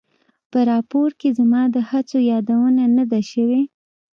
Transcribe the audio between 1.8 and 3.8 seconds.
هڅو یادونه نه ده شوې.